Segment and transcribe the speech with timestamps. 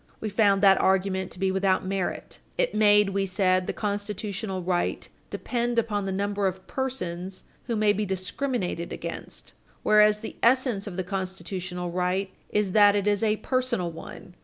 [0.19, 2.39] We found that argument to be without merit.
[2.57, 7.93] It made, we said, the constitutional right "depend upon the number of persons who may
[7.93, 9.53] be discriminated against,
[9.83, 14.33] whereas the essence of the constitutional right is that it is a personal one.